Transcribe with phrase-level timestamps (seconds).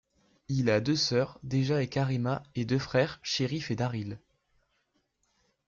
[0.47, 4.17] Il a deux sœurs, Deja et Karima, et deux frères, Shareef et Darryl.